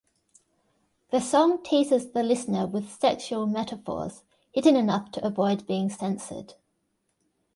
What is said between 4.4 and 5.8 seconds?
hidden enough to avoid